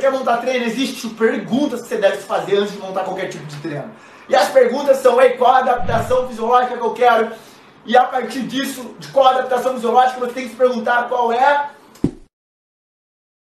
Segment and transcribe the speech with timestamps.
[0.00, 3.56] quer montar treino, existem perguntas que você deve fazer antes de montar qualquer tipo de
[3.56, 3.90] treino.
[4.28, 7.32] E as perguntas são, qual a adaptação fisiológica que eu quero?
[7.84, 11.70] E a partir disso, de qual adaptação fisiológica, você tem que se perguntar qual é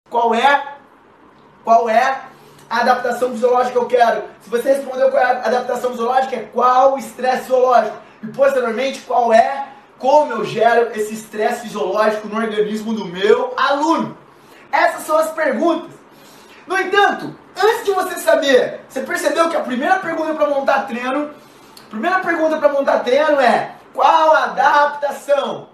[0.09, 0.77] qual é
[1.65, 2.23] qual é
[2.71, 4.23] a adaptação fisiológica que eu quero.
[4.41, 7.97] Se você respondeu qual é a adaptação fisiológica, é qual o estresse fisiológico.
[8.23, 9.69] E posteriormente, qual é
[9.99, 14.17] como eu gero esse estresse fisiológico no organismo do meu aluno.
[14.71, 15.98] Essas são as perguntas.
[16.69, 21.31] No entanto, antes de você saber, você percebeu que a primeira pergunta para montar treino,
[21.89, 25.71] primeira pergunta para montar treino é qual a adaptação?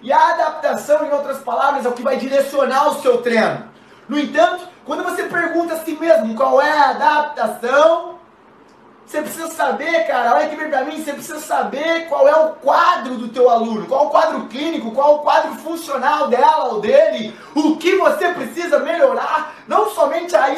[0.00, 3.64] E a adaptação, em outras palavras, é o que vai direcionar o seu treino.
[4.08, 8.14] No entanto, quando você pergunta a si mesmo qual é a adaptação,
[9.06, 12.50] você precisa saber, cara, olha aqui bem pra mim, você precisa saber qual é o
[12.52, 17.38] quadro do teu aluno, qual o quadro clínico, qual o quadro funcional dela ou dele,
[17.54, 20.52] o que você precisa melhorar, não somente a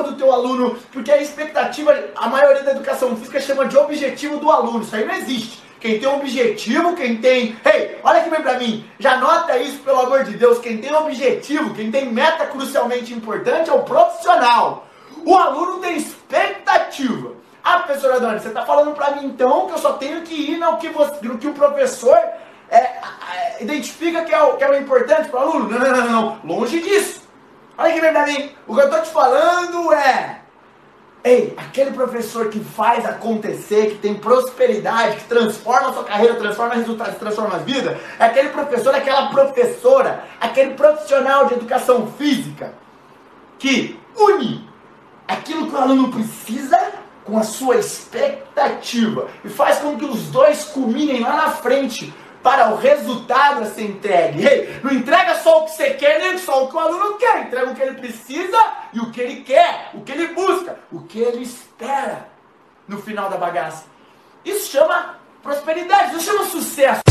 [0.00, 4.38] expectativa do teu aluno, porque a expectativa, a maioria da educação física chama de objetivo
[4.38, 5.62] do aluno, isso aí não existe.
[5.78, 7.56] Quem tem objetivo, quem tem.
[7.64, 8.84] Ei, olha aqui bem pra mim.
[8.98, 10.58] Já nota isso, pelo amor de Deus.
[10.58, 14.86] Quem tem objetivo, quem tem meta crucialmente importante é o profissional.
[15.24, 17.32] O aluno tem expectativa.
[17.64, 20.58] Ah, professora Dani, você está falando para mim então que eu só tenho que ir
[20.58, 22.18] no que, você, no que o professor
[22.68, 25.70] é, é, identifica que é, o, que é o importante para o aluno?
[25.70, 27.22] Não, não, não, não, longe disso.
[27.80, 28.50] Olha que vem para mim.
[28.68, 30.40] O que eu estou te falando é.
[31.24, 36.74] Ei, aquele professor que faz acontecer, que tem prosperidade, que transforma a sua carreira, transforma
[36.74, 42.72] resultados, transforma a vida, é aquele professor, aquela professora, aquele profissional de educação física
[43.58, 44.68] que une
[45.28, 46.78] aquilo que o aluno precisa
[47.24, 52.70] com a sua expectativa e faz com que os dois culminem lá na frente para
[52.72, 54.46] o resultado a ser entregue.
[54.46, 57.46] Ei, não entrega só o que você quer, nem só o que o aluno quer.
[57.46, 58.58] Entrega o que ele precisa
[58.92, 62.28] e o que ele quer, o que ele busca, o que ele espera
[62.88, 63.84] no final da bagaça.
[64.44, 67.02] Isso chama prosperidade, isso chama sucesso.